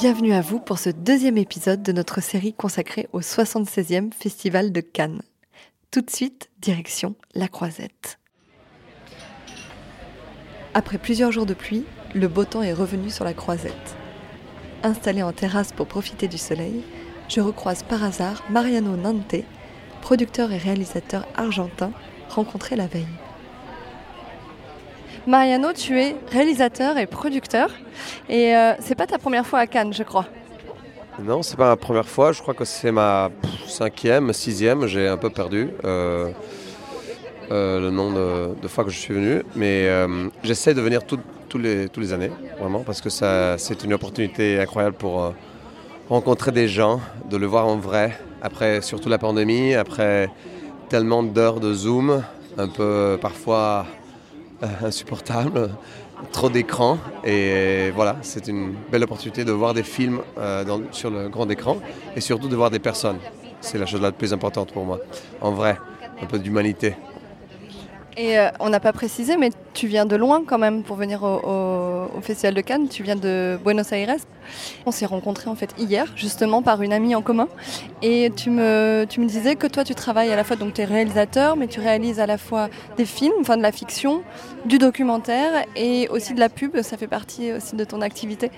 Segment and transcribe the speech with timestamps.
[0.00, 4.80] Bienvenue à vous pour ce deuxième épisode de notre série consacrée au 76e Festival de
[4.80, 5.22] Cannes.
[5.90, 8.20] Tout de suite, direction la Croisette.
[10.72, 11.84] Après plusieurs jours de pluie,
[12.14, 13.96] le beau temps est revenu sur la Croisette.
[14.84, 16.84] Installé en terrasse pour profiter du soleil,
[17.28, 19.42] je recroise par hasard Mariano Nante,
[20.00, 21.90] producteur et réalisateur argentin
[22.28, 23.04] rencontré la veille.
[25.28, 27.68] Mariano, tu es réalisateur et producteur.
[28.30, 30.24] Et euh, c'est pas ta première fois à Cannes, je crois.
[31.22, 32.32] Non, c'est pas ma première fois.
[32.32, 33.28] Je crois que c'est ma
[33.66, 34.86] cinquième, sixième.
[34.86, 36.30] J'ai un peu perdu euh,
[37.50, 39.42] euh, le nombre de, fois que je suis venu.
[39.54, 39.86] Mais
[40.42, 41.02] j'essaie de venir
[41.56, 45.34] les, tous les années, vraiment, parce que c'est une opportunité incroyable pour
[46.08, 48.18] rencontrer des gens, de le voir en vrai.
[48.40, 50.30] Après, surtout la pandémie, après
[50.88, 52.22] tellement d'heures de Zoom,
[52.56, 54.07] un peu parfois euh,
[54.82, 55.70] insupportable,
[56.32, 56.98] trop d'écran.
[57.24, 61.78] Et voilà, c'est une belle opportunité de voir des films euh, sur le grand écran
[62.16, 63.18] et surtout de voir des personnes.
[63.60, 64.98] C'est la chose la plus importante pour moi.
[65.40, 65.78] En vrai,
[66.20, 66.96] un peu d'humanité.
[68.18, 71.22] Et euh, on n'a pas précisé, mais tu viens de loin quand même pour venir
[71.22, 72.88] au, Festival de Cannes.
[72.88, 74.16] Tu viens de Buenos Aires.
[74.86, 77.46] On s'est rencontrés en fait hier, justement par une amie en commun.
[78.02, 80.80] Et tu me, tu me disais que toi, tu travailles à la fois, donc tu
[80.80, 84.22] es réalisateur, mais tu réalises à la fois des films, enfin de la fiction,
[84.64, 86.82] du documentaire et aussi de la pub.
[86.82, 88.50] Ça fait partie aussi de ton activité.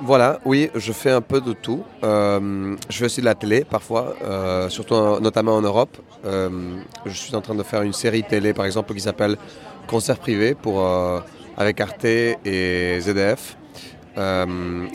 [0.00, 1.84] Voilà, oui, je fais un peu de tout.
[2.02, 5.96] Euh, je fais aussi de la télé parfois, euh, surtout notamment en Europe.
[6.24, 6.48] Euh,
[7.06, 9.36] je suis en train de faire une série télé par exemple qui s'appelle
[9.86, 10.56] Concert privé
[11.56, 13.56] avec Arte et ZDF.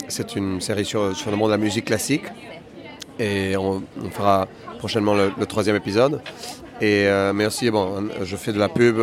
[0.08, 2.24] C'est une série sur, le monde de la musique classique
[3.18, 4.46] et on, fera
[4.78, 6.20] prochainement le, troisième épisode.
[6.80, 8.96] Et, mais aussi, bon, je fais de la pub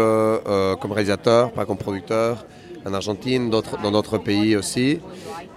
[0.79, 2.45] comme réalisateur, pas comme producteur,
[2.85, 4.99] en Argentine, dans d'autres pays aussi.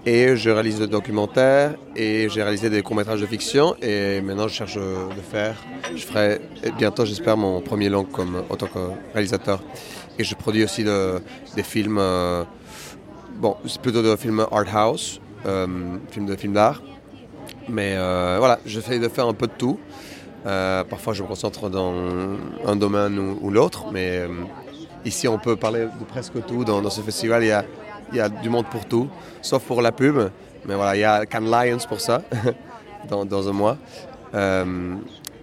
[0.07, 3.77] Et je réalise des documentaires et j'ai réalisé des courts-métrages de fiction.
[3.83, 5.55] Et maintenant, je cherche de faire.
[5.95, 6.41] Je ferai
[6.79, 8.79] bientôt, j'espère, mon premier long comme, en tant que
[9.13, 9.61] réalisateur.
[10.19, 11.99] Et je produis aussi des films.
[11.99, 12.45] Euh,
[13.37, 15.67] bon, c'est plutôt des films art house, euh,
[16.11, 16.83] films de films d'art.
[17.69, 19.79] Mais euh, voilà, j'essaie de faire un peu de tout.
[20.45, 21.93] Parfois, je me concentre dans
[22.67, 24.23] un domaine ou, l'autre, mais
[25.05, 26.65] ici, on peut parler de presque tout.
[26.65, 27.65] Dans, ce festival, il y a
[28.13, 29.09] il y a du monde pour tout,
[29.43, 30.19] sauf pour la pub.
[30.67, 32.23] Mais voilà, il y a Cannes Lions pour ça,
[33.09, 33.79] dans, un mois.
[34.35, 34.95] Euh,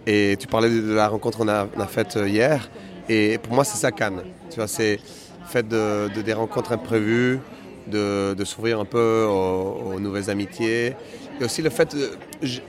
[0.06, 2.70] et tu parlais de la rencontre qu'on a, faite hier.
[3.10, 4.24] Et pour moi, c'est ça Cannes.
[4.50, 5.00] Tu vois, c'est
[5.48, 7.40] fait de, des rencontres imprévues,
[7.88, 10.96] de, de s'ouvrir un peu aux, nouvelles amitiés.
[11.40, 11.96] Et aussi le fait,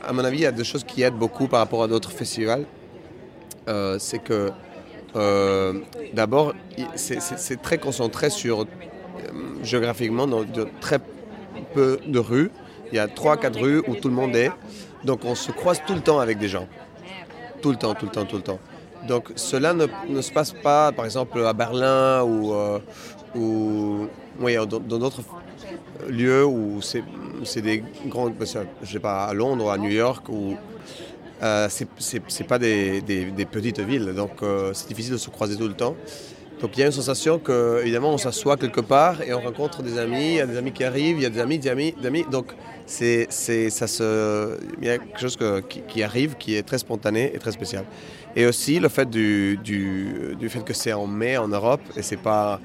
[0.03, 2.10] à mon avis, il y a des choses qui aident beaucoup par rapport à d'autres
[2.10, 2.65] festivals.
[3.69, 4.50] Euh, c'est que
[5.15, 5.81] euh,
[6.12, 6.54] d'abord,
[6.94, 8.66] c'est très concentré sur
[9.62, 10.44] géographiquement dans
[10.81, 10.99] très
[11.75, 12.50] peu de rues.
[12.93, 14.50] Il y a trois, quatre rues où tout le monde est.
[15.04, 16.66] Donc on se croise tout le temps avec des gens.
[17.62, 18.59] Tout le temps, tout le temps, tout le temps.
[19.06, 22.78] Donc cela ne, ne se passe pas, par exemple, à Berlin ou, euh,
[23.34, 25.22] ou dans d'autres
[26.09, 27.03] lieux où c'est
[27.62, 28.34] des grandes,
[28.82, 30.56] je sais pas, à Londres ou à New York, où
[31.42, 31.68] euh,
[31.98, 33.02] c'est pas des,
[33.50, 34.12] petites villes.
[34.14, 35.96] Donc euh, c'est difficile de se croiser tout le temps.
[36.60, 39.82] Donc il y a une sensation que, évidemment, on s'assoit quelque part et on rencontre
[39.82, 41.68] des amis, il y a des amis qui arrivent, il y a des amis, des
[41.68, 42.24] amis, des amis.
[42.30, 42.54] Donc
[42.86, 45.36] c'est, c'est, ça se, il y a quelque chose
[45.88, 47.84] qui, arrive qui est très spontané et très spécial.
[48.34, 52.16] Et aussi le fait du, du fait que c'est en mai en Europe et c'est
[52.16, 52.60] pas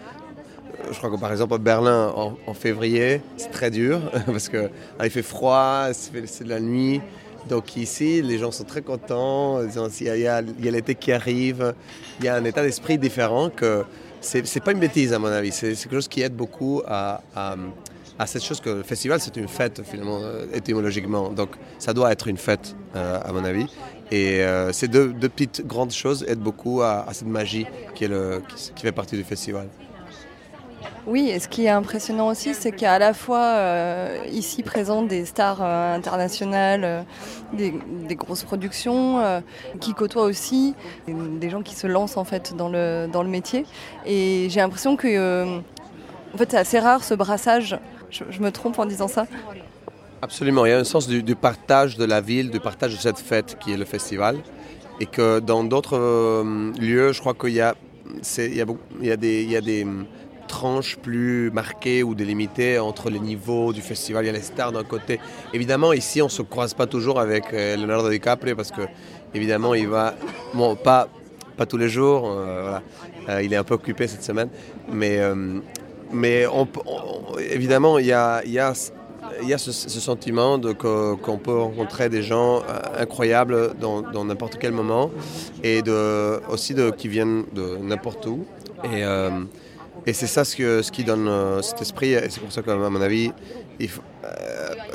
[0.92, 2.14] je crois que par exemple à Berlin
[2.46, 4.70] en, février, c'est très dur parce qu'il
[5.04, 7.02] il fait froid, c'est de la nuit.
[7.50, 9.62] Donc ici, les gens sont très contents.
[9.64, 11.74] Il y a, l'été qui arrive.
[12.20, 13.84] Il y a un état d'esprit différent que
[14.20, 15.52] c'est pas une bêtise à mon avis.
[15.52, 17.22] C'est quelque chose qui aide beaucoup à,
[18.28, 21.30] cette chose que le festival c'est une fête finalement euh, étymologiquement.
[21.30, 23.66] Donc ça doit être une fête euh, à mon avis.
[24.12, 27.66] Et euh, ces deux, petites grandes choses aident beaucoup à, cette magie
[27.96, 28.12] qui, est
[28.76, 29.68] qui fait partie du festival.
[31.08, 35.26] Oui, et ce qui est impressionnant aussi, c'est qu'il la fois euh, ici présent des
[35.26, 37.02] stars euh, internationales, euh,
[37.54, 37.74] des,
[38.16, 39.42] grosses productions,
[39.80, 40.76] qui côtoient aussi
[41.08, 43.66] des gens qui se lancent en fait dans le, dans le métier.
[44.06, 45.58] Et j'ai l'impression que
[46.34, 47.78] en fait, c'est assez rare ce brassage.
[48.10, 49.26] Je, me trompe en disant ça?
[50.22, 53.20] Absolument, il y a un sens du, partage de la ville, du partage de cette
[53.20, 54.38] fête qui est le festival.
[55.00, 55.98] Et que dans d'autres
[56.80, 57.74] lieux, je crois qu'il y il.
[59.02, 59.86] Il y a des
[60.52, 64.26] tranches plus marquées ou délimitées entre les niveaux du festival.
[64.26, 65.20] Il y a les stars d'un côté.
[65.54, 68.82] Évidemment, ici, on ne se croise pas toujours avec euh, Leonardo DiCaprio parce que,
[69.34, 70.14] évidemment, il va.
[70.54, 71.08] Bon, pas,
[71.56, 72.78] pas tous les jours, euh.
[73.30, 74.50] Euh, il est un peu occupé cette semaine.
[74.92, 75.20] Mais,
[76.12, 76.46] mais
[77.40, 78.74] évidemment, il y a, y a
[79.44, 82.62] y a ce, sentiment de qu'on peut rencontrer des gens
[82.98, 85.10] incroyables dans n'importe quel moment
[85.64, 88.46] et de, aussi de, qui viennent de n'importe où.
[90.06, 92.14] Et c'est ça ce, que, ce qui donne euh, cet esprit.
[92.14, 93.32] Et c'est pour ça qu'à mon avis,
[93.80, 93.90] il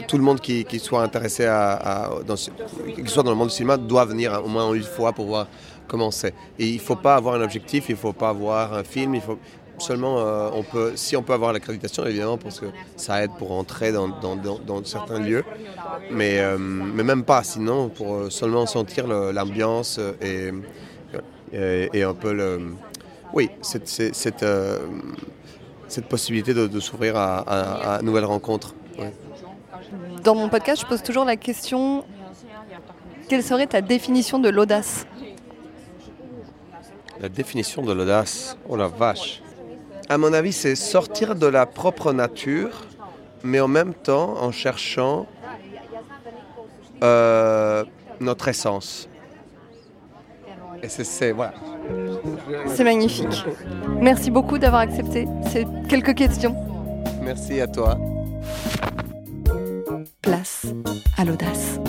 [0.09, 3.55] tout le monde qui, qui soit intéressé à, dans, qui soit dans le monde du
[3.55, 5.49] cinéma doit venir au moins une fois pour voir
[5.89, 6.35] comment c'est.
[6.59, 9.15] Et il ne faut pas avoir un objectif, il ne faut pas avoir un film,
[9.15, 9.39] il faut,
[9.79, 12.67] Seulement, euh, on peut, si on peut avoir l'accréditation, évidemment, parce que
[12.97, 15.45] ça aide pour entrer dans, dans, certains lieux,
[16.11, 20.51] mais, euh, mais même pas, sinon, pour euh, seulement sentir l'ambiance et,
[21.53, 22.61] et, un peu le.
[23.37, 24.45] Oui, cette, cette,
[25.89, 28.75] cette, possibilité de, s'ouvrir à, à, nouvelles rencontres.
[30.25, 32.05] Dans mon podcast, je pose toujours la question
[33.29, 35.07] quelle serait ta définition de l'audace?
[37.21, 39.43] La définition de l'audace Oh la vache
[40.09, 42.85] à mon avis, c'est sortir de la propre nature,
[43.43, 45.27] mais en même temps en cherchant
[47.03, 47.85] euh,
[48.21, 49.09] notre essence.
[50.83, 51.55] Et c'est voilà.
[52.67, 53.45] C'est magnifique.
[54.01, 56.55] Merci beaucoup d'avoir accepté ces quelques questions.
[57.23, 57.99] Merci à toi.
[60.23, 60.67] Place
[61.17, 61.81] à l'audace.